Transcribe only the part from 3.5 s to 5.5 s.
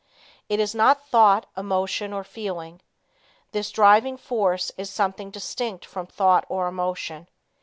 This driving force is something